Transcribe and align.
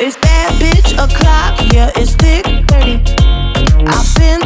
it's 0.00 0.16
bad 0.16 0.52
bitch 0.54 0.92
o'clock, 0.94 1.60
yeah, 1.74 1.90
it's 1.94 2.14
thick 2.14 2.44
30. 2.68 3.00
I've 3.86 4.14
been 4.16 4.39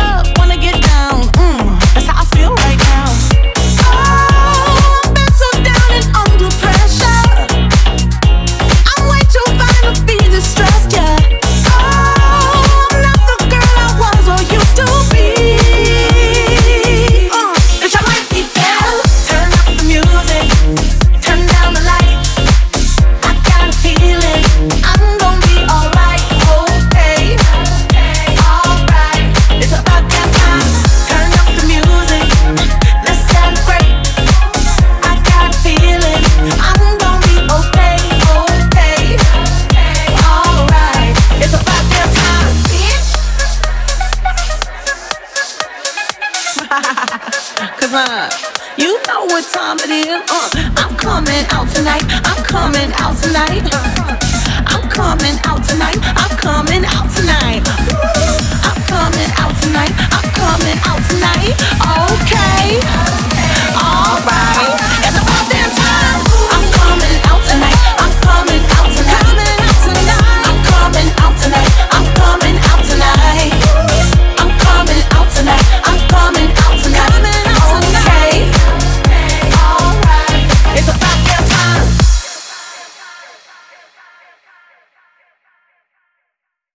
up, 0.00 0.26
wanna 0.38 0.56
get 0.56 0.85
Okay. 47.96 48.36